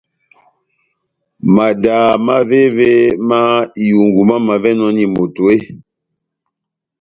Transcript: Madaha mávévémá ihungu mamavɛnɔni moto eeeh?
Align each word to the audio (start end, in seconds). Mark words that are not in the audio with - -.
Madaha 1.55 2.11
mávévémá 2.27 3.37
ihungu 3.85 4.21
mamavɛnɔni 4.29 5.03
moto 5.13 5.41
eeeh? 5.53 5.65